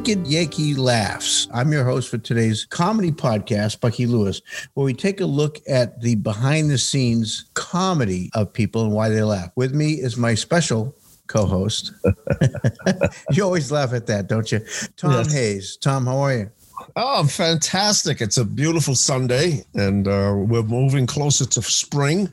[0.00, 1.46] Wicked Yankee Laughs.
[1.52, 4.40] I'm your host for today's comedy podcast, Bucky Lewis,
[4.72, 9.10] where we take a look at the behind the scenes comedy of people and why
[9.10, 9.50] they laugh.
[9.56, 11.92] With me is my special co-host.
[13.32, 14.60] you always laugh at that, don't you?
[14.96, 15.32] Tom yes.
[15.34, 15.76] Hayes.
[15.76, 16.50] Tom, how are you?
[16.96, 18.22] Oh, fantastic.
[18.22, 22.30] It's a beautiful Sunday and uh, we're moving closer to spring.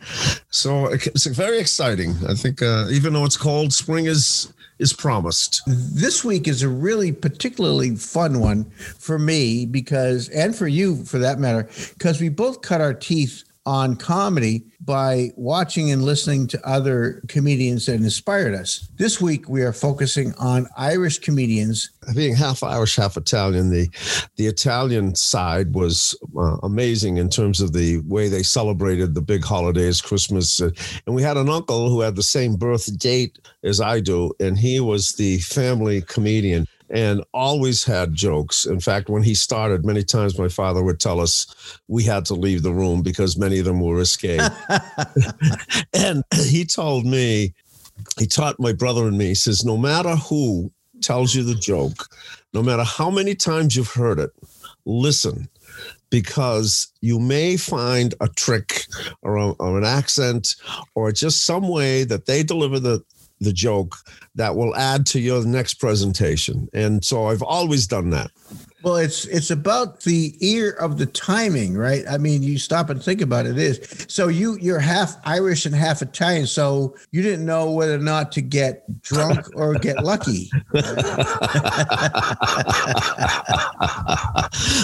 [0.51, 2.15] So it's very exciting.
[2.29, 5.61] I think uh, even though it's cold, spring is is promised.
[5.65, 8.65] This week is a really particularly fun one
[8.97, 13.43] for me because and for you for that matter because we both cut our teeth
[13.67, 18.87] on comedy by watching and listening to other comedians that inspired us.
[18.95, 21.91] This week we are focusing on Irish comedians.
[22.15, 23.89] Being half Irish, half Italian, the
[24.37, 29.43] the Italian side was uh, amazing in terms of the way they celebrated the big
[29.43, 30.73] holidays, Christmas, and
[31.07, 34.79] we had an uncle who had the same birth date as I do, and he
[34.79, 38.65] was the family comedian and always had jokes.
[38.65, 42.33] In fact, when he started, many times my father would tell us we had to
[42.33, 44.37] leave the room because many of them were risque.
[45.93, 47.53] and he told me,
[48.19, 50.71] he taught my brother and me, he says, no matter who
[51.01, 52.07] tells you the joke,
[52.53, 54.31] no matter how many times you've heard it,
[54.85, 55.49] listen
[56.09, 58.85] because you may find a trick
[59.21, 60.55] or, a, or, an accent
[60.95, 63.03] or just some way that they deliver the
[63.39, 63.95] the joke
[64.35, 66.67] that will add to your next presentation.
[66.73, 68.31] And so I've always done that.
[68.83, 72.03] Well, it's it's about the ear of the timing, right?
[72.07, 74.05] I mean, you stop and think about it, is.
[74.07, 78.31] So you you're half Irish and half Italian, so you didn't know whether or not
[78.33, 80.51] to get drunk or get lucky.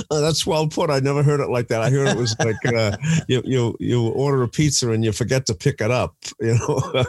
[0.10, 0.90] oh, that's well put.
[0.90, 1.84] I never heard it like that.
[1.84, 5.46] I heard it was like uh, you you you order a pizza and you forget
[5.46, 6.16] to pick it up.
[6.40, 6.82] You know,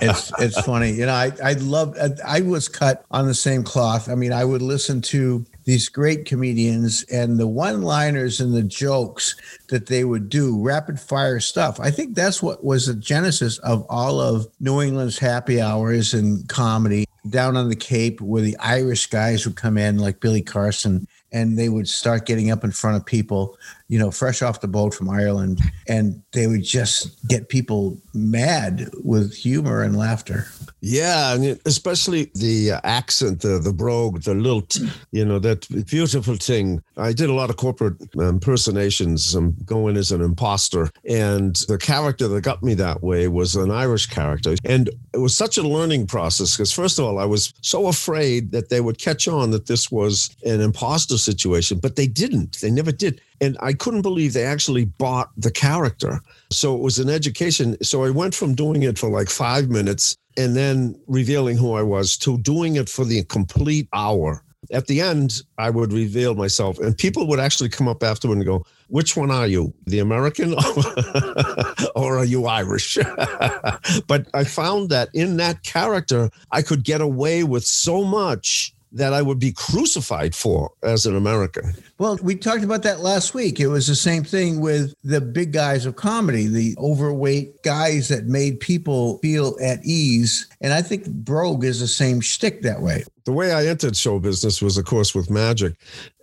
[0.00, 0.92] it's it's funny.
[0.92, 1.94] You know, I I love.
[2.26, 4.08] I was cut on the same cloth.
[4.08, 8.62] I mean, I would listen to these great comedians and the one liners and the
[8.64, 9.36] jokes
[9.68, 11.78] that they would do, rapid fire stuff.
[11.78, 16.48] I think that's what was the genesis of all of New England's happy hours and
[16.48, 21.06] comedy down on the Cape, where the Irish guys would come in, like Billy Carson,
[21.30, 23.56] and they would start getting up in front of people
[23.90, 28.88] you know, fresh off the boat from Ireland, and they would just get people mad
[29.02, 30.46] with humor and laughter.
[30.82, 34.78] Yeah, and especially the uh, accent, the the brogue, the lilt,
[35.12, 36.82] you know, that beautiful thing.
[36.96, 39.34] I did a lot of corporate impersonations.
[39.34, 43.70] I'm going as an imposter, and the character that got me that way was an
[43.70, 47.52] Irish character, and it was such a learning process because first of all, I was
[47.60, 52.06] so afraid that they would catch on that this was an imposter situation, but they
[52.06, 52.60] didn't.
[52.60, 56.20] They never did and I couldn't believe they actually bought the character.
[56.50, 57.82] So it was an education.
[57.82, 61.82] So I went from doing it for like five minutes and then revealing who I
[61.82, 64.42] was to doing it for the complete hour.
[64.72, 68.46] At the end, I would reveal myself, and people would actually come up afterward and
[68.46, 69.74] go, Which one are you?
[69.86, 70.54] The American
[71.96, 72.96] or are you Irish?
[74.06, 79.12] but I found that in that character, I could get away with so much that
[79.12, 81.74] I would be crucified for as an American.
[81.98, 83.60] Well, we talked about that last week.
[83.60, 88.26] It was the same thing with the big guys of comedy, the overweight guys that
[88.26, 90.48] made people feel at ease.
[90.60, 94.18] And I think Brogue is the same shtick that way the way I entered show
[94.18, 95.74] business was, of course, with magic.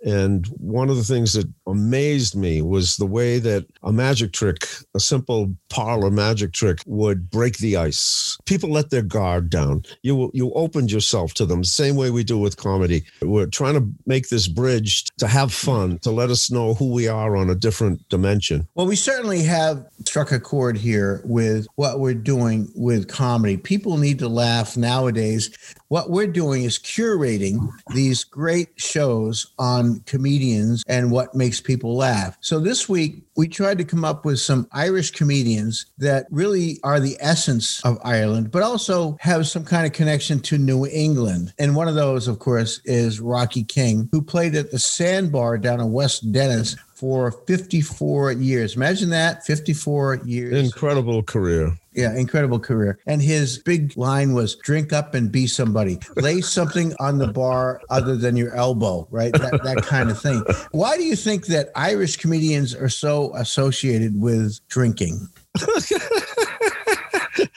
[0.04, 4.66] And one of the things that amazed me was the way that a magic trick,
[4.94, 8.38] a simple parlor magic trick, would break the ice.
[8.46, 9.82] People let their guard down.
[10.02, 13.04] You you opened yourself to them, same way we do with comedy.
[13.22, 17.08] We're trying to make this bridge to have fun, to let us know who we
[17.08, 18.68] are on a different dimension.
[18.74, 23.56] Well, we certainly have struck a chord here with what we're doing with comedy.
[23.56, 25.50] People need to laugh nowadays.
[25.88, 32.36] What we're doing is curating these great shows on comedians and what makes people laugh.
[32.42, 37.00] So this week, we tried to come up with some Irish comedians that really are
[37.00, 41.54] the essence of Ireland, but also have some kind of connection to New England.
[41.58, 45.80] And one of those, of course, is Rocky King, who played at the Sandbar down
[45.80, 48.74] in West Dennis for 54 years.
[48.74, 50.64] Imagine that 54 years.
[50.64, 51.78] Incredible career.
[51.92, 52.98] Yeah, incredible career.
[53.06, 55.98] And his big line was drink up and be somebody.
[56.16, 59.32] Lay something on the bar other than your elbow, right?
[59.32, 60.42] That, that kind of thing.
[60.72, 65.28] Why do you think that Irish comedians are so associated with drinking?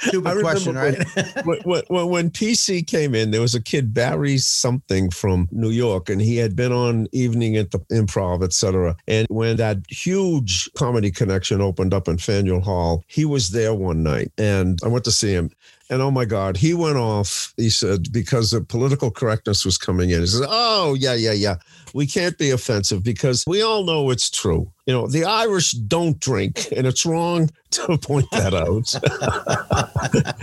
[0.01, 0.97] Stupid question, right?
[1.45, 6.09] when, when, when, PC came in, there was a kid, Barry something from New York,
[6.09, 8.95] and he had been on Evening at the Improv, etc.
[9.07, 14.01] And when that huge comedy connection opened up in Faneuil Hall, he was there one
[14.01, 15.51] night, and I went to see him.
[15.91, 17.53] And oh my God, he went off.
[17.57, 20.21] He said, because the political correctness was coming in.
[20.21, 21.57] He said, Oh, yeah, yeah, yeah.
[21.93, 24.71] We can't be offensive because we all know it's true.
[24.85, 28.95] You know, the Irish don't drink, and it's wrong to point that out.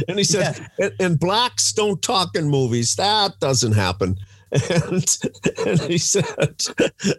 [0.09, 0.87] and he said, yeah.
[0.87, 2.95] and, and blacks don't talk in movies.
[2.97, 4.17] That doesn't happen.
[4.50, 5.19] And,
[5.67, 6.65] and he said,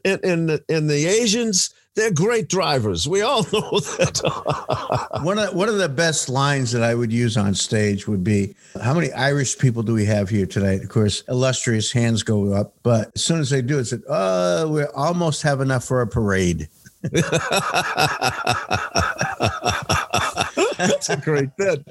[0.04, 3.08] and, and, and the Asians, they're great drivers.
[3.08, 5.20] We all know that.
[5.22, 8.56] one of one of the best lines that I would use on stage would be,
[8.82, 12.74] "How many Irish people do we have here tonight?" Of course, illustrious hands go up,
[12.84, 16.70] but as soon as they do, it's, "Uh, we almost have enough for a parade."
[20.78, 21.84] That's a great bit.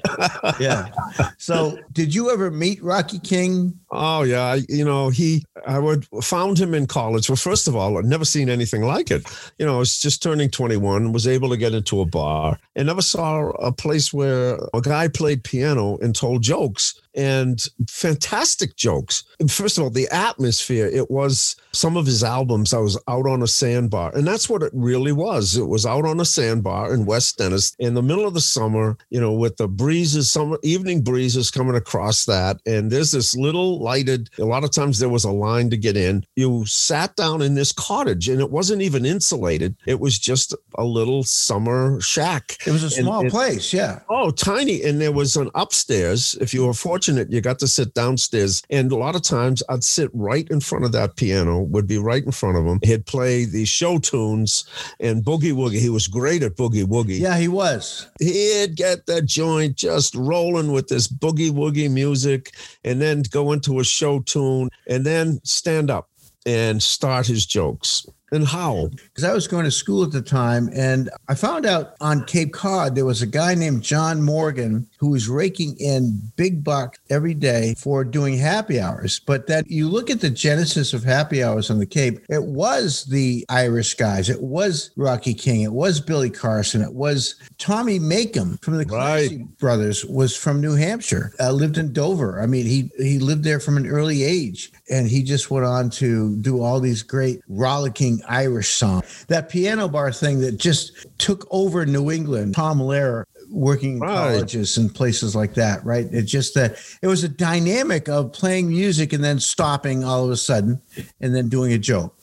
[0.59, 0.89] yeah.
[1.37, 3.79] So, did you ever meet Rocky King?
[3.91, 5.45] Oh yeah, you know he.
[5.69, 7.29] I would found him in college.
[7.29, 9.23] Well, first of all, I'd never seen anything like it.
[9.59, 12.59] You know, I was just turning twenty one, was able to get into a bar,
[12.75, 18.75] and never saw a place where a guy played piano and told jokes and fantastic
[18.75, 19.23] jokes.
[19.47, 22.73] First of all, the atmosphere, it was some of his albums.
[22.73, 25.57] I was out on a sandbar, and that's what it really was.
[25.57, 28.97] It was out on a sandbar in West Dennis in the middle of the summer,
[29.09, 32.57] you know, with the breezes, summer evening breezes coming across that.
[32.65, 35.97] And there's this little lighted, a lot of times there was a line to get
[35.97, 36.25] in.
[36.35, 40.83] You sat down in this cottage, and it wasn't even insulated, it was just a
[40.83, 42.57] little summer shack.
[42.67, 43.99] It was a small and, place, yeah.
[44.09, 44.83] Oh, tiny.
[44.83, 48.61] And there was an upstairs, if you were fortunate fortunate you got to sit downstairs.
[48.69, 51.97] And a lot of times I'd sit right in front of that piano, would be
[51.97, 52.79] right in front of him.
[52.83, 54.65] He'd play the show tunes
[54.99, 55.79] and boogie woogie.
[55.79, 57.21] He was great at boogie woogie.
[57.21, 58.05] Yeah, he was.
[58.19, 62.53] He'd get the joint just rolling with this boogie woogie music
[62.83, 66.09] and then go into a show tune and then stand up
[66.45, 68.05] and start his jokes.
[68.31, 68.89] And how?
[68.91, 72.53] Because I was going to school at the time, and I found out on Cape
[72.53, 77.33] Cod there was a guy named John Morgan who was raking in big bucks every
[77.33, 79.19] day for doing happy hours.
[79.19, 83.05] But that you look at the genesis of happy hours on the Cape, it was
[83.05, 88.61] the Irish guys, it was Rocky King, it was Billy Carson, it was Tommy Makem
[88.63, 89.57] from the Clancy right.
[89.57, 92.41] Brothers, was from New Hampshire, uh, lived in Dover.
[92.41, 95.89] I mean, he he lived there from an early age, and he just went on
[95.91, 99.25] to do all these great rollicking Irish songs.
[99.27, 102.55] That piano bar thing that just took over New England.
[102.55, 104.15] Tom Lehrer working in right.
[104.15, 106.07] colleges and places like that, right?
[106.11, 110.31] It's just that it was a dynamic of playing music and then stopping all of
[110.31, 110.81] a sudden
[111.19, 112.15] and then doing a joke.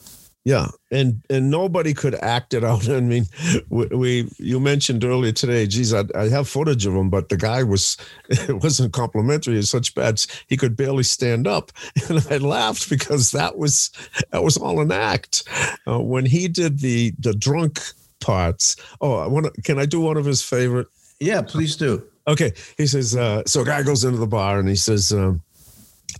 [0.47, 2.87] Yeah, and and nobody could act it out.
[2.97, 3.25] I mean,
[3.67, 5.67] we, we you mentioned earlier today.
[5.67, 7.97] Geez, I, I, have footage of him, but the guy was
[8.29, 9.59] it wasn't complimentary.
[9.59, 11.73] It's such bad he could barely stand up,
[12.09, 13.91] and I laughed because that was
[14.31, 15.43] that was all an act.
[15.85, 17.81] Uh, when he did the the drunk
[18.21, 18.77] parts.
[19.01, 19.61] Oh, I want to.
[19.63, 20.87] Can I do one of his favorite?
[21.19, 22.07] Yeah, please do.
[22.25, 23.17] Okay, he says.
[23.17, 25.11] Uh, so a guy goes into the bar and he says.
[25.11, 25.41] Um,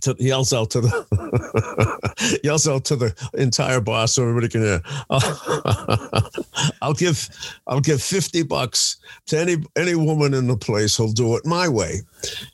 [0.00, 4.82] to, yells out to the yells out to the entire bar so everybody can hear.
[6.82, 7.28] I'll give
[7.66, 8.96] I'll give fifty bucks
[9.26, 12.00] to any any woman in the place who'll do it my way.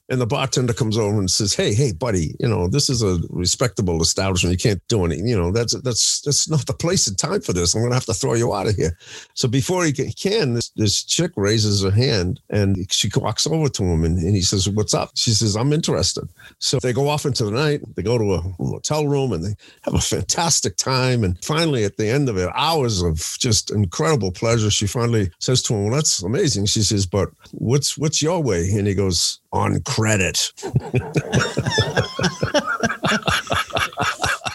[0.08, 3.18] And the bartender comes over and says, "Hey, hey, buddy, you know this is a
[3.30, 4.52] respectable establishment.
[4.52, 5.26] You can't do anything.
[5.26, 7.74] You know that's that's that's not the place and time for this.
[7.74, 8.96] I'm gonna have to throw you out of here."
[9.34, 13.82] So before he can, this, this chick raises her hand and she walks over to
[13.82, 17.23] him and, and he says, "What's up?" She says, "I'm interested." So they go off
[17.24, 17.82] into the night.
[17.94, 21.24] They go to a hotel room and they have a fantastic time.
[21.24, 25.62] And finally, at the end of it, hours of just incredible pleasure, she finally says
[25.62, 29.40] to him, "Well, that's amazing." She says, "But what's what's your way?" And he goes,
[29.52, 30.52] "On credit."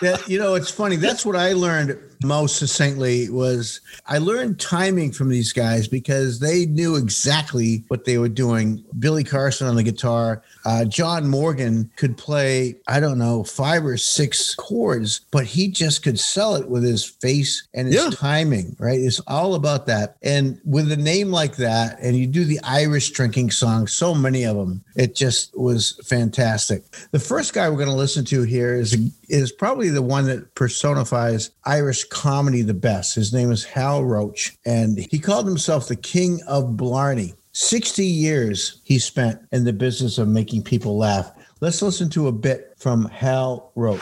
[0.02, 0.96] yeah, you know, it's funny.
[0.96, 6.66] That's what I learned most succinctly was I learned timing from these guys because they
[6.66, 8.84] knew exactly what they were doing.
[8.98, 13.98] Billy Carson on the guitar, uh, John Morgan could play, I don't know, five or
[13.98, 18.10] six chords, but he just could sell it with his face and his yeah.
[18.12, 19.00] timing, right?
[19.00, 20.18] It's all about that.
[20.22, 24.44] And with a name like that, and you do the Irish drinking song, so many
[24.44, 26.84] of them, it just was fantastic.
[27.12, 28.98] The first guy we're going to listen to here is
[29.30, 33.16] is probably the one that personifies Irish comedy the best.
[33.16, 37.36] His name is Hal Roach, and he called himself the King of Blarney.
[37.60, 41.30] 60 years he spent in the business of making people laugh.
[41.60, 44.00] Let's listen to a bit from Hal Roach.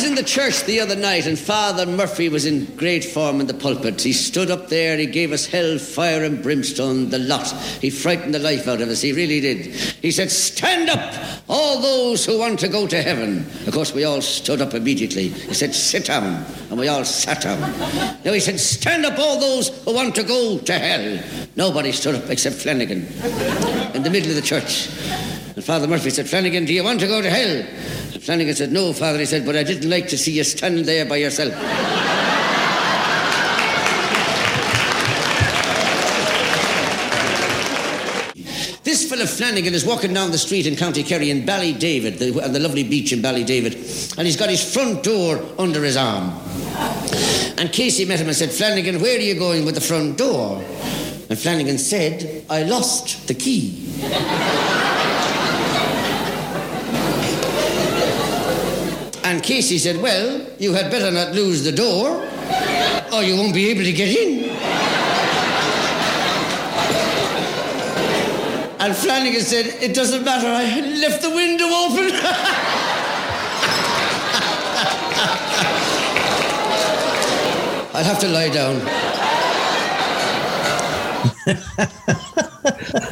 [0.00, 3.46] Was in the church the other night and Father Murphy was in great form in
[3.46, 4.00] the pulpit.
[4.00, 7.46] He stood up there, he gave us hell, fire, and brimstone, the lot.
[7.82, 9.66] He frightened the life out of us, he really did.
[9.66, 11.14] He said, Stand up,
[11.50, 13.44] all those who want to go to heaven.
[13.66, 15.28] Of course, we all stood up immediately.
[15.28, 17.60] He said, Sit down, and we all sat down.
[18.24, 21.22] Now he said, Stand up, all those who want to go to hell.
[21.56, 23.06] Nobody stood up except Flanagan
[23.92, 24.88] in the middle of the church.
[25.56, 27.66] And Father Murphy said, Flanagan, do you want to go to hell?
[28.18, 29.18] Flanagan said, No, Father.
[29.18, 31.54] He said, But I didn't like to see you standing there by yourself.
[38.82, 42.58] This fellow Flanagan is walking down the street in County Kerry in Ballydavid, the, the
[42.58, 46.32] lovely beach in Ballydavid, and he's got his front door under his arm.
[47.56, 50.64] And Casey met him and said, Flanagan, where are you going with the front door?
[51.28, 53.86] And Flanagan said, I lost the key.
[59.40, 62.22] And Casey said, Well, you had better not lose the door,
[63.10, 64.50] or you won't be able to get in.
[68.80, 72.10] And Flanagan said, It doesn't matter, I left the window open.
[77.94, 78.82] I'll have to lie down.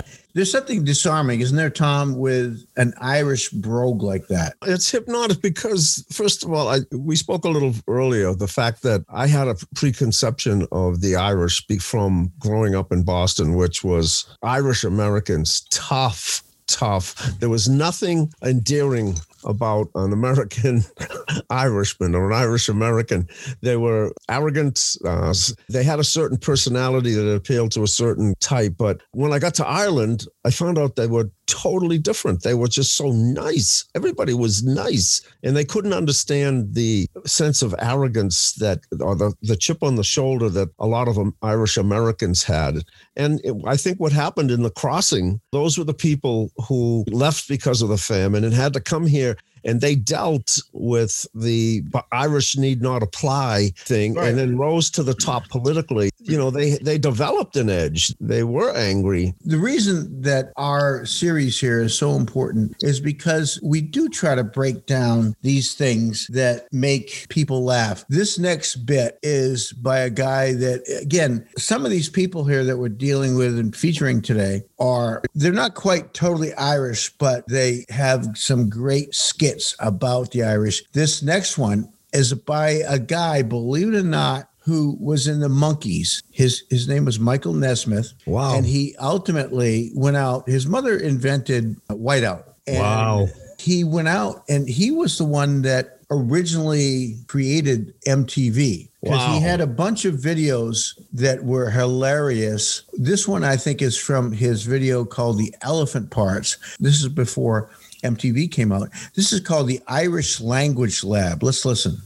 [0.38, 4.54] There's something disarming, isn't there, Tom, with an Irish brogue like that?
[4.64, 9.04] It's hypnotic because, first of all, I, we spoke a little earlier the fact that
[9.08, 14.84] I had a preconception of the Irish from growing up in Boston, which was Irish
[14.84, 17.16] Americans, tough, tough.
[17.40, 20.84] There was nothing endearing about an American
[21.50, 23.28] Irishman or an Irish American.
[23.62, 24.96] They were arrogant.
[25.04, 25.34] Uh,
[25.68, 28.74] they had a certain personality that appealed to a certain type.
[28.76, 32.42] But when I got to Ireland, I found out they were totally different.
[32.42, 33.84] They were just so nice.
[33.96, 35.20] Everybody was nice.
[35.42, 40.04] And they couldn't understand the sense of arrogance that, or the, the chip on the
[40.04, 42.84] shoulder that a lot of Irish Americans had.
[43.16, 47.48] And it, I think what happened in the crossing, those were the people who left
[47.48, 52.56] because of the famine and had to come here and they dealt with the Irish
[52.56, 54.28] need not apply thing right.
[54.28, 56.10] and then rose to the top politically.
[56.18, 58.14] You know, they they developed an edge.
[58.20, 59.34] They were angry.
[59.44, 64.44] The reason that our series here is so important is because we do try to
[64.44, 68.04] break down these things that make people laugh.
[68.08, 72.78] This next bit is by a guy that again, some of these people here that
[72.78, 78.26] we're dealing with and featuring today are they're not quite totally Irish, but they have
[78.34, 79.14] some great
[79.48, 80.84] skits about the Irish.
[80.92, 85.48] This next one is by a guy, believe it or not, who was in the
[85.48, 86.22] Monkees.
[86.30, 88.12] His his name was Michael Nesmith.
[88.26, 88.56] Wow.
[88.56, 90.48] And he ultimately went out.
[90.48, 92.44] His mother invented whiteout.
[92.66, 93.28] And wow.
[93.58, 99.34] He went out and he was the one that originally created MTV because wow.
[99.34, 102.82] he had a bunch of videos that were hilarious.
[102.94, 106.56] This one I think is from his video called The Elephant Parts.
[106.80, 107.70] This is before
[108.02, 108.90] MTV came out.
[109.14, 111.42] This is called the Irish Language Lab.
[111.42, 111.98] Let's listen.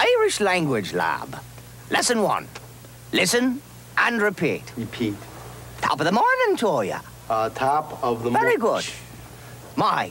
[0.00, 1.36] Irish Language Lab.
[1.90, 2.48] Lesson one.
[3.12, 3.60] Listen
[3.98, 4.72] and repeat.
[4.76, 5.14] Repeat.
[5.80, 6.96] Top of the morning to you.
[7.28, 8.48] Uh, top of the morning.
[8.48, 8.84] Very good.
[9.76, 10.10] My,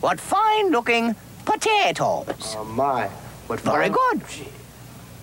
[0.00, 2.56] what fine looking potatoes.
[2.56, 3.08] Uh, my,
[3.46, 4.22] what Very good.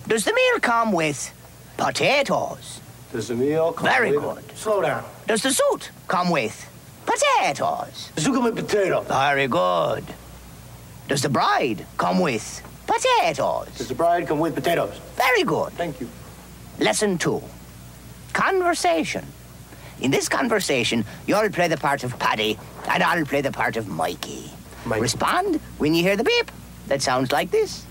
[0.06, 1.32] Does the meal come with
[1.76, 2.80] potatoes?
[3.12, 4.46] Does the meal come Very with...
[4.46, 4.56] good.
[4.56, 5.04] Slow down.
[5.26, 6.68] Does the suit come with
[7.06, 8.10] potatoes?
[8.14, 9.06] The suit come with potatoes.
[9.06, 10.04] Very good.
[11.08, 13.68] Does the bride come with potatoes?
[13.76, 15.00] Does the bride come with potatoes?
[15.16, 15.72] Very good.
[15.72, 16.08] Thank you.
[16.78, 17.42] Lesson two.
[18.32, 19.26] Conversation.
[20.00, 23.88] In this conversation, you'll play the part of Paddy, and I'll play the part of
[23.88, 24.50] Mikey.
[24.86, 25.00] Mikey.
[25.02, 26.50] Respond when you hear the beep.
[26.86, 27.84] That sounds like this.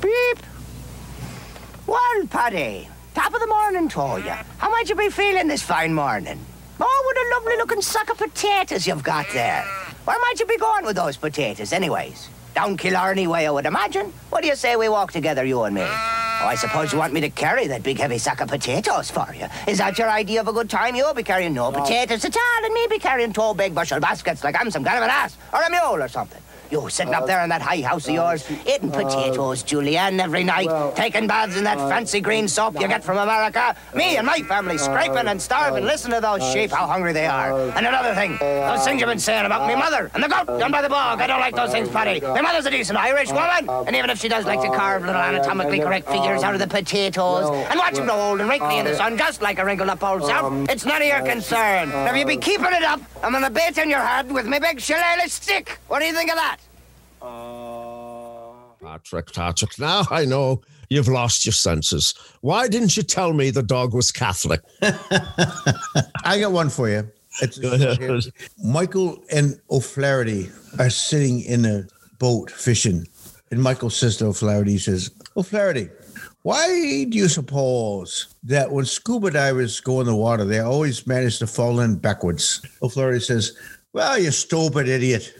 [0.00, 0.38] Beep.
[1.88, 4.34] Well, Paddy, top of the morning to you.
[4.58, 6.38] How might you be feeling this fine morning?
[6.78, 9.64] Oh, what a lovely looking sack of potatoes you've got there.
[10.04, 12.28] Where might you be going with those potatoes, anyways?
[12.54, 14.12] Down Killarney way, I would imagine.
[14.28, 15.80] What do you say we walk together, you and me?
[15.80, 19.26] Oh, I suppose you want me to carry that big heavy sack of potatoes for
[19.34, 19.46] you.
[19.66, 20.94] Is that your idea of a good time?
[20.94, 24.44] You'll be carrying no, potatoes at all, and me be carrying two big bushel baskets
[24.44, 26.42] like I'm some kind of an ass or a mule or something.
[26.70, 30.20] You sitting up there in that high house of uh, yours, eating uh, potatoes, julienne,
[30.20, 33.74] every night, taking baths in that uh, fancy green soap you get from America.
[33.94, 35.84] Me and my family scraping and starving.
[35.84, 37.58] Listen to those sheep, how hungry they are.
[37.70, 40.70] And another thing, those things you've been saying about me mother and the goat down
[40.70, 41.20] by the bog.
[41.20, 42.20] I don't like those things, Paddy.
[42.20, 45.20] My mother's a decent Irish woman, and even if she does like to carve little
[45.20, 48.84] anatomically correct figures out of the potatoes and watch them grow old and wrinkly in
[48.84, 51.90] the sun, just like a wrinkled up old self, um, it's none of your concern.
[52.08, 54.80] If you be keeping it up, I'm gonna bait in your head with my big
[54.80, 55.78] shillelagh stick.
[55.88, 56.57] What do you think of that?
[57.20, 62.14] Uh, Patrick, Patrick, now I know you've lost your senses.
[62.40, 64.60] Why didn't you tell me the dog was Catholic?
[64.82, 67.10] I got one for you.
[67.40, 68.24] It's, Go ahead.
[68.64, 70.48] Michael and O'Flaherty
[70.78, 71.86] are sitting in a
[72.18, 73.06] boat fishing.
[73.50, 75.88] And Michael says to O'Flaherty, he says, O'Flaherty,
[76.42, 81.38] why do you suppose that when scuba divers go in the water, they always manage
[81.38, 82.62] to fall in backwards?
[82.82, 83.56] O'Flaherty says,
[83.92, 85.32] Well, you stupid idiot.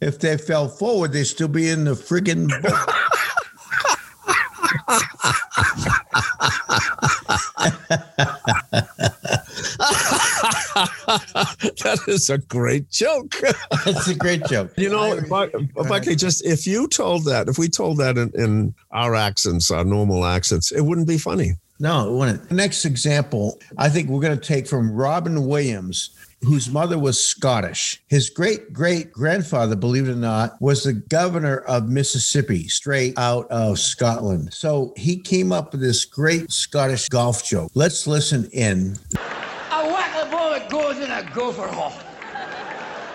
[0.00, 2.48] If they fell forward, they'd still be in the friggin'
[11.82, 13.34] that is a great joke.
[13.84, 14.72] That's a great joke.
[14.76, 17.98] You know, if I, if I could just, if you told that, if we told
[17.98, 21.52] that in, in our accents, our normal accents, it wouldn't be funny.
[21.78, 22.50] No, it wouldn't.
[22.50, 26.10] Next example, I think we're going to take from Robin Williams,
[26.42, 28.02] whose mother was Scottish.
[28.08, 33.50] His great great grandfather, believe it or not, was the governor of Mississippi, straight out
[33.50, 34.52] of Scotland.
[34.52, 37.70] So he came up with this great Scottish golf joke.
[37.74, 38.96] Let's listen in.
[39.14, 41.92] A whack the ball that goes in a gopher hole.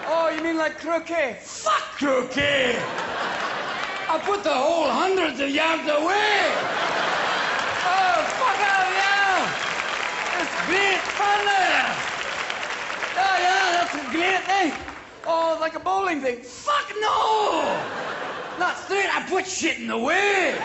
[0.07, 1.37] Oh, you mean like croquet?
[1.41, 2.77] Fuck croquet!
[4.09, 6.39] I put the whole hundreds of yards away!
[7.83, 10.39] Oh, fuck out, yeah!
[10.39, 11.47] It's great fun
[13.17, 14.71] Oh, yeah, that's a great thing!
[14.71, 14.93] Eh?
[15.25, 16.41] Oh, like a bowling thing.
[16.41, 17.63] Fuck no!
[18.59, 20.55] Not straight, I put shit in the way!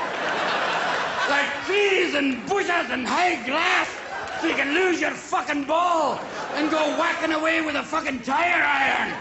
[1.28, 3.88] Like trees and bushes and high grass
[4.40, 6.20] so you can lose your fucking ball
[6.54, 9.12] and go whacking away with a fucking tire iron.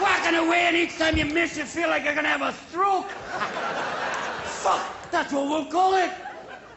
[0.00, 3.10] Whacking away, and each time you miss, you feel like you're gonna have a stroke.
[4.62, 6.10] Fuck, that's what we'll call it.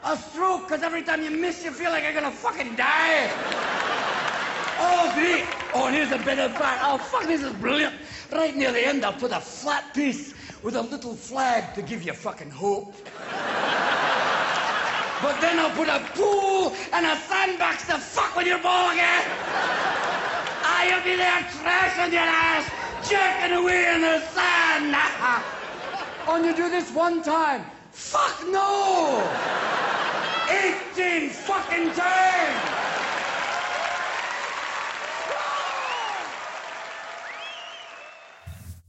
[0.04, 3.73] A stroke, because every time you miss, you feel like you're gonna fucking die.
[4.86, 5.46] Oh, great.
[5.74, 6.80] Oh, here's a bit of back.
[6.84, 7.96] Oh, fuck, this is brilliant.
[8.32, 12.04] Right near the end, I'll put a flat piece with a little flag to give
[12.04, 12.94] you fucking hope.
[15.22, 19.24] But then I'll put a pool and a sandbox to fuck with your ball again.
[20.66, 22.70] Ah, you'll be there trashing your ass,
[23.10, 24.94] jerking away in the sand.
[26.28, 27.64] and you do this one time.
[27.92, 29.24] Fuck no!
[30.50, 32.83] 18 fucking times!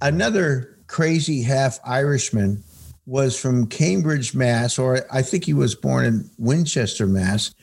[0.01, 2.63] Another crazy half Irishman
[3.07, 7.55] was from Cambridge, Mass, or I think he was born in Winchester, Mass.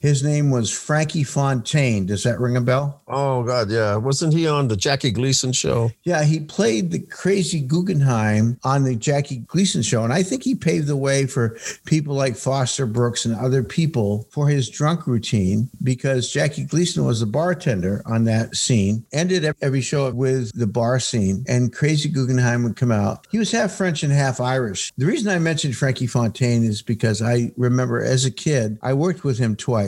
[0.00, 2.06] His name was Frankie Fontaine.
[2.06, 3.02] Does that ring a bell?
[3.08, 3.96] Oh, God, yeah.
[3.96, 5.90] Wasn't he on the Jackie Gleason show?
[6.04, 10.04] Yeah, he played the crazy Guggenheim on the Jackie Gleason show.
[10.04, 14.28] And I think he paved the way for people like Foster Brooks and other people
[14.30, 19.80] for his drunk routine because Jackie Gleason was the bartender on that scene, ended every
[19.80, 23.26] show with the bar scene, and Crazy Guggenheim would come out.
[23.32, 24.92] He was half French and half Irish.
[24.96, 29.24] The reason I mentioned Frankie Fontaine is because I remember as a kid, I worked
[29.24, 29.87] with him twice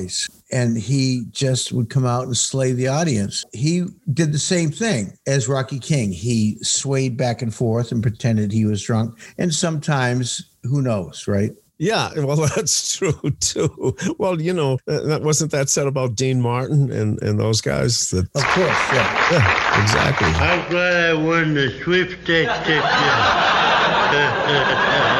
[0.52, 3.44] and he just would come out and slay the audience.
[3.52, 6.12] He did the same thing as Rocky King.
[6.12, 9.18] He swayed back and forth and pretended he was drunk.
[9.38, 11.52] And sometimes, who knows, right?
[11.78, 13.96] Yeah, well, that's true too.
[14.18, 18.10] Well, you know, uh, that wasn't that said about Dean Martin and, and those guys.
[18.10, 19.30] That Of course, yeah.
[19.32, 20.28] yeah, exactly.
[20.28, 22.84] I'm glad I won the sweepstakes this year.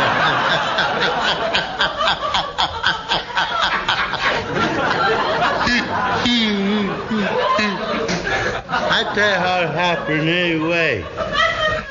[9.15, 11.05] Tell how it happened anyway.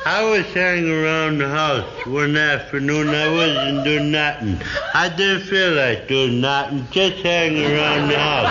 [0.06, 3.10] I was hanging around the house one afternoon.
[3.10, 4.58] I wasn't doing nothing.
[4.94, 8.48] I didn't feel like doing nothing, just hanging around the house.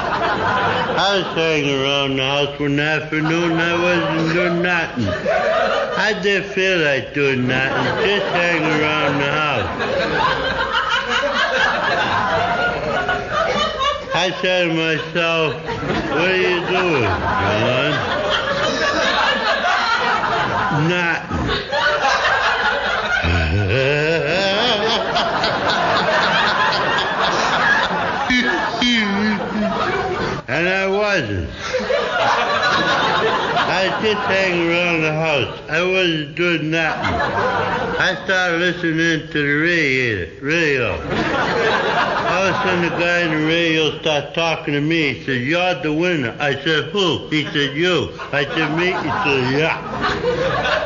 [0.99, 3.53] I was hanging around the house one afternoon.
[3.53, 5.07] I wasn't doing nothing.
[5.07, 9.65] I didn't feel like doing nothing, just hanging around the house.
[14.13, 15.55] I said to myself,
[16.11, 18.28] what are you doing, John?
[34.07, 35.59] Hang around the house.
[35.69, 37.13] I wasn't doing nothing.
[37.99, 40.41] I started listening to the radio.
[40.41, 40.91] radio.
[40.91, 45.13] All of a sudden, the guy in the radio started talking to me.
[45.13, 46.35] He said, You're the winner.
[46.39, 47.27] I said, Who?
[47.29, 48.11] He said, You.
[48.31, 48.85] I said, Me?
[48.85, 50.85] He said, Yeah.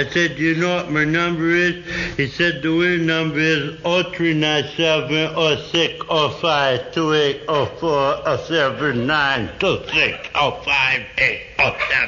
[0.00, 1.84] I said, Do you know what my number is?
[2.16, 6.04] He said, The winning number is 0397 06
[6.40, 7.46] 05 28
[7.78, 12.00] 04 79 26 05 8 07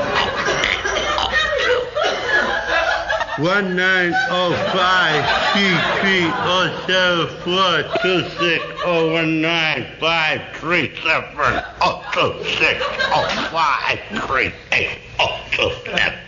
[3.38, 10.94] nine oh five three three oh seven four two six oh one nine five three
[11.02, 12.80] seven oh two six
[13.12, 16.18] oh five three eight oh two seven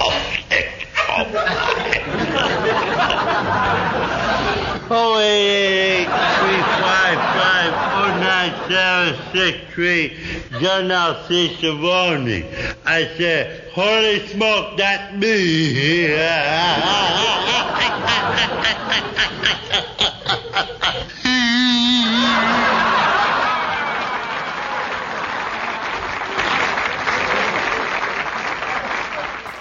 [0.00, 0.68] oh six
[1.10, 2.04] oh five.
[4.90, 7.72] Oh eight eight three five five
[8.68, 10.16] seven six three
[10.60, 11.26] John L.
[11.26, 11.56] C.
[11.60, 12.44] Sivoney.
[12.84, 16.16] I said, holy smoke, that's me.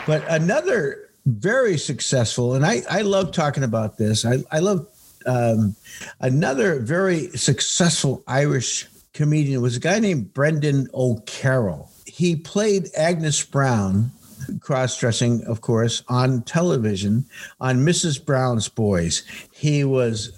[0.05, 4.23] But another very successful, and I, I love talking about this.
[4.23, 4.87] I, I love
[5.27, 5.75] um,
[6.19, 11.91] another very successful Irish comedian was a guy named Brendan O'Carroll.
[12.05, 14.11] He played Agnes Brown,
[14.59, 17.25] cross dressing, of course, on television
[17.59, 18.23] on Mrs.
[18.23, 19.23] Brown's Boys.
[19.51, 20.31] He was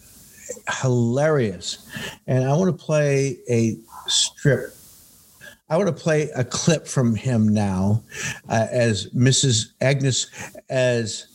[0.82, 1.88] hilarious.
[2.28, 4.74] And I want to play a strip
[5.72, 8.04] I want to play a clip from him now
[8.50, 9.74] uh, as Mrs.
[9.82, 10.26] Agnes,
[10.68, 11.28] as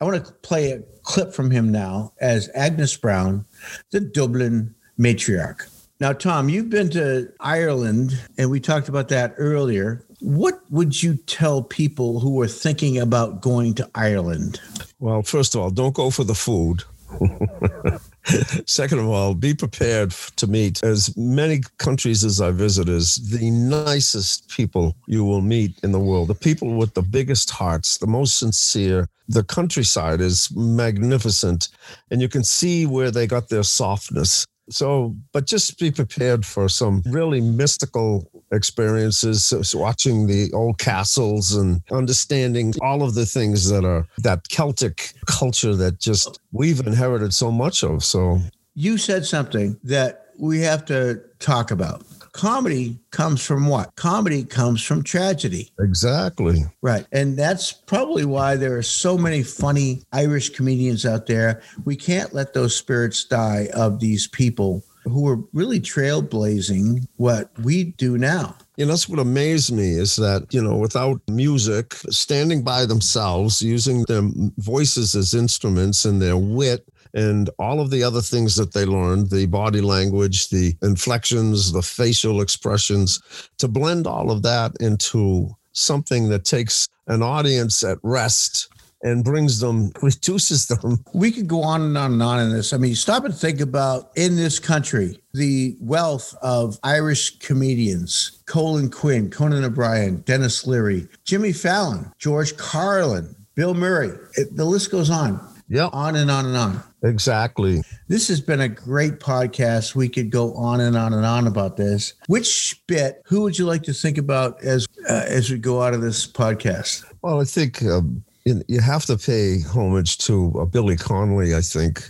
[0.00, 3.44] I want to play a clip from him now as Agnes Brown,
[3.90, 5.68] the Dublin matriarch.
[6.00, 10.02] Now, Tom, you've been to Ireland, and we talked about that earlier.
[10.20, 14.58] What would you tell people who are thinking about going to Ireland?
[15.00, 16.82] Well, first of all, don't go for the food.
[18.66, 23.50] Second of all, be prepared to meet as many countries as I visit as the
[23.50, 26.28] nicest people you will meet in the world.
[26.28, 29.08] The people with the biggest hearts, the most sincere.
[29.30, 31.68] The countryside is magnificent,
[32.10, 34.44] and you can see where they got their softness.
[34.70, 41.54] So, but just be prepared for some really mystical experiences, so watching the old castles
[41.54, 47.32] and understanding all of the things that are that Celtic culture that just we've inherited
[47.32, 48.02] so much of.
[48.04, 48.40] So,
[48.74, 52.04] you said something that we have to talk about.
[52.32, 53.94] Comedy comes from what?
[53.96, 55.70] Comedy comes from tragedy.
[55.78, 56.64] Exactly.
[56.82, 57.06] Right.
[57.12, 61.62] And that's probably why there are so many funny Irish comedians out there.
[61.84, 67.84] We can't let those spirits die of these people who are really trailblazing what we
[67.84, 68.56] do now.
[68.78, 74.04] And that's what amazed me is that, you know, without music, standing by themselves, using
[74.04, 74.22] their
[74.56, 79.30] voices as instruments and their wit and all of the other things that they learned
[79.30, 83.20] the body language, the inflections, the facial expressions
[83.58, 88.68] to blend all of that into something that takes an audience at rest
[89.02, 91.02] and brings them, reduces them.
[91.14, 92.72] We could go on and on and on in this.
[92.72, 98.90] I mean, stop and think about in this country the wealth of Irish comedians Colin
[98.90, 104.10] Quinn, Conan O'Brien, Denis Leary, Jimmy Fallon, George Carlin, Bill Murray.
[104.36, 105.40] It, the list goes on.
[105.70, 105.88] Yeah.
[105.92, 106.82] On and on and on.
[107.04, 107.82] Exactly.
[108.08, 109.94] This has been a great podcast.
[109.94, 112.14] We could go on and on and on about this.
[112.26, 115.94] Which bit, who would you like to think about as uh, as we go out
[115.94, 117.04] of this podcast?
[117.22, 122.02] Well, I think um, you have to pay homage to uh, Billy Connolly, I think.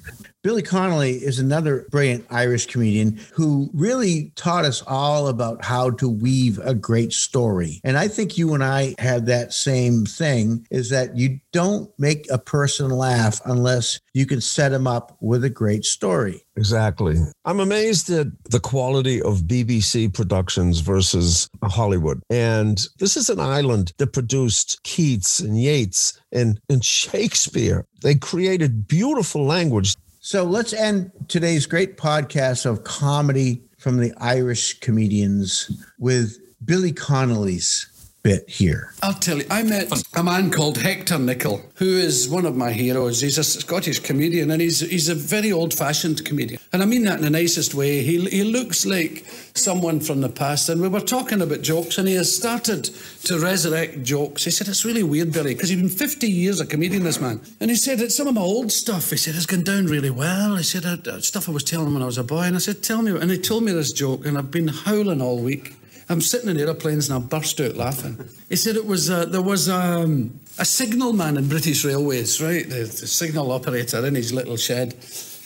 [0.42, 6.08] Billy Connolly is another brilliant Irish comedian who really taught us all about how to
[6.08, 7.78] weave a great story.
[7.84, 12.26] And I think you and I have that same thing is that you don't make
[12.30, 16.42] a person laugh unless you can set them up with a great story.
[16.56, 17.16] Exactly.
[17.44, 22.22] I'm amazed at the quality of BBC productions versus Hollywood.
[22.30, 27.84] And this is an island that produced Keats and Yeats and, and Shakespeare.
[28.02, 29.96] They created beautiful language.
[30.22, 37.86] So let's end today's great podcast of comedy from the Irish comedians with Billy Connolly's
[38.22, 38.92] bit here.
[39.02, 42.72] I'll tell you, I met a man called Hector Nicol, who is one of my
[42.72, 43.20] heroes.
[43.20, 46.60] He's a Scottish comedian and he's he's a very old fashioned comedian.
[46.72, 48.02] And I mean that in the nicest way.
[48.02, 50.68] He, he looks like someone from the past.
[50.68, 52.84] And we were talking about jokes and he has started
[53.24, 54.44] to resurrect jokes.
[54.44, 57.40] He said, It's really weird, Billy, because he's been 50 years a comedian, this man.
[57.60, 59.10] And he said, It's some of my old stuff.
[59.10, 60.56] He said, It's gone down really well.
[60.56, 62.42] He said, uh, Stuff I was telling him when I was a boy.
[62.42, 63.18] And I said, Tell me.
[63.18, 65.74] And he told me this joke and I've been howling all week.
[66.10, 68.18] I'm sitting in aeroplanes and I burst out laughing.
[68.48, 72.68] He said it was uh, there was um, a signal man in British Railways, right?
[72.68, 74.96] The, the signal operator in his little shed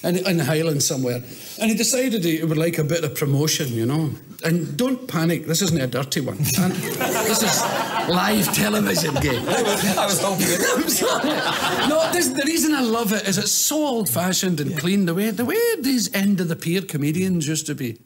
[0.03, 1.23] in, in Highland somewhere.
[1.61, 4.13] And he decided he would like a bit of promotion, you know.
[4.43, 6.39] And don't panic, this isn't a dirty one.
[6.39, 7.61] And this is
[8.09, 9.45] live television game.
[9.49, 10.47] I was hoping
[10.77, 11.29] I'm sorry.
[11.91, 15.15] No, this, the reason I love it is it's so old fashioned and clean, the
[15.15, 17.99] way, the way these end of the pier comedians used to be.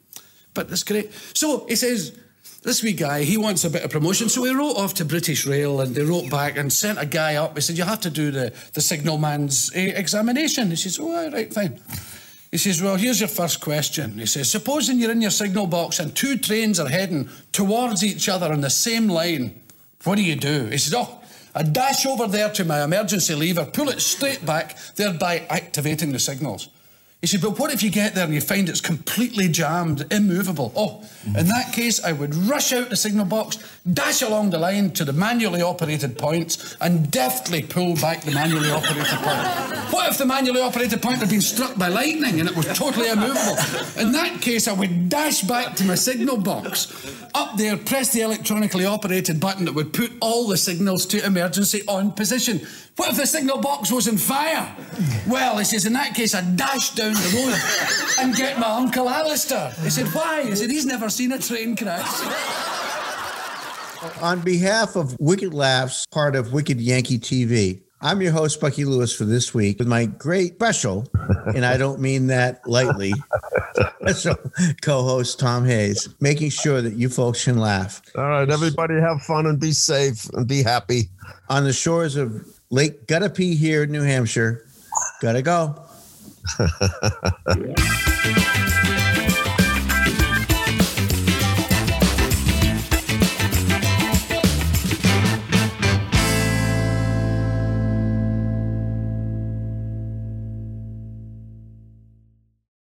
[0.55, 1.13] But that's great.
[1.35, 2.19] So he says,
[2.63, 4.29] this wee guy, he wants a bit of promotion.
[4.29, 7.37] So he wrote off to British Rail and they wrote back and sent a guy
[7.37, 7.57] up.
[7.57, 10.71] He said, You have to do the, the signalman's uh, examination.
[10.71, 11.81] He says, Oh, all right, fine.
[12.51, 14.19] He says, Well, here's your first question.
[14.19, 18.29] He says, Supposing you're in your signal box and two trains are heading towards each
[18.29, 19.61] other on the same line,
[20.05, 20.67] what do you do?
[20.67, 21.21] He says, Oh,
[21.55, 26.19] I dash over there to my emergency lever, pull it straight back, thereby activating the
[26.19, 26.69] signals.
[27.21, 30.73] He said, but what if you get there and you find it's completely jammed, immovable?
[30.77, 33.59] Oh, in that case, I would rush out the signal box,
[33.93, 38.71] dash along the line to the manually operated points, and deftly pull back the manually
[38.71, 39.93] operated point.
[39.93, 43.09] What if the manually operated point had been struck by lightning and it was totally
[43.09, 43.57] immovable?
[44.01, 46.93] In that case, I would dash back to my signal box,
[47.35, 51.83] up there, press the electronically operated button that would put all the signals to emergency
[51.87, 52.61] on position.
[52.97, 54.75] What if the signal box was on fire?
[55.29, 59.09] Well, he says, in that case, I'd dash down the road and get my Uncle
[59.09, 59.73] Alistair.
[59.83, 60.45] He said, why?
[60.45, 62.21] He said, he's never seen a train crash.
[64.21, 69.13] On behalf of Wicked Laughs, part of Wicked Yankee TV, I'm your host, Bucky Lewis,
[69.15, 71.09] for this week with my great special,
[71.55, 73.13] and I don't mean that lightly,
[74.01, 74.37] special
[74.83, 78.01] co host Tom Hayes, making sure that you folks can laugh.
[78.17, 81.09] All right, everybody have fun and be safe and be happy.
[81.49, 84.65] On the shores of Lake Guttapee here in New Hampshire,
[85.21, 85.75] gotta go.